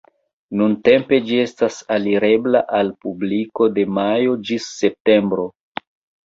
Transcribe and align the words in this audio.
Nuntempe 0.59 1.17
ĝi 1.27 1.35
estas 1.41 1.77
alirebla 1.95 2.61
al 2.79 2.89
publiko 3.07 3.69
de 3.77 3.85
majo 3.99 4.35
ĝis 4.49 4.67
septembro. 4.81 5.47